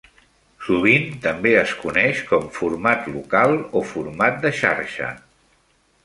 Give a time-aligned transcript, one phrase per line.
[0.67, 5.11] Sovint també es coneix com "format local" o "format de xarxa".